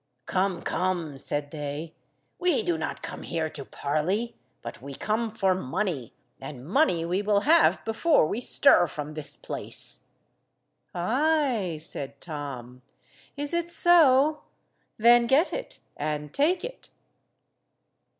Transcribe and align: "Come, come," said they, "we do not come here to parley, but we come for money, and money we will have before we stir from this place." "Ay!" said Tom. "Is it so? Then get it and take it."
"Come, 0.25 0.63
come," 0.63 1.15
said 1.15 1.51
they, 1.51 1.93
"we 2.39 2.63
do 2.63 2.75
not 2.75 3.03
come 3.03 3.21
here 3.21 3.49
to 3.49 3.63
parley, 3.63 4.35
but 4.63 4.81
we 4.81 4.95
come 4.95 5.29
for 5.29 5.53
money, 5.53 6.11
and 6.39 6.65
money 6.67 7.05
we 7.05 7.21
will 7.21 7.41
have 7.41 7.85
before 7.85 8.25
we 8.25 8.41
stir 8.41 8.87
from 8.87 9.13
this 9.13 9.37
place." 9.37 10.01
"Ay!" 10.95 11.77
said 11.79 12.19
Tom. 12.19 12.81
"Is 13.37 13.53
it 13.53 13.69
so? 13.71 14.41
Then 14.97 15.27
get 15.27 15.53
it 15.53 15.81
and 15.95 16.33
take 16.33 16.63
it." 16.63 16.89